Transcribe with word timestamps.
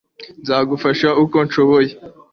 nzagufasha 0.41 1.09
uko 1.23 1.37
nshoboye 1.47 1.91